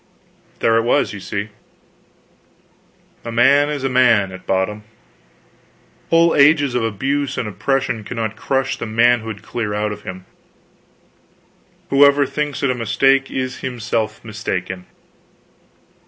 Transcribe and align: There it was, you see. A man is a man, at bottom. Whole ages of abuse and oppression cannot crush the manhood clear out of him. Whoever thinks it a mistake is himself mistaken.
There 0.61 0.77
it 0.77 0.81
was, 0.81 1.13
you 1.13 1.19
see. 1.19 1.49
A 3.23 3.31
man 3.31 3.69
is 3.69 3.83
a 3.83 3.87
man, 3.87 4.31
at 4.31 4.47
bottom. 4.47 4.81
Whole 6.09 6.33
ages 6.33 6.73
of 6.73 6.83
abuse 6.83 7.37
and 7.37 7.47
oppression 7.47 8.03
cannot 8.03 8.35
crush 8.35 8.77
the 8.77 8.87
manhood 8.87 9.43
clear 9.43 9.75
out 9.75 9.91
of 9.91 10.01
him. 10.01 10.25
Whoever 11.91 12.25
thinks 12.25 12.63
it 12.63 12.71
a 12.71 12.73
mistake 12.73 13.29
is 13.29 13.59
himself 13.59 14.25
mistaken. 14.25 14.87